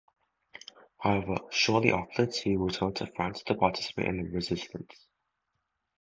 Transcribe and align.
However, 0.97 1.35
shortly 1.51 1.91
afterwards 1.91 2.39
he 2.39 2.55
returned 2.55 2.95
to 2.95 3.05
France 3.05 3.43
to 3.43 3.53
participate 3.53 4.07
in 4.07 4.17
the 4.23 4.29
Resistance. 4.31 5.05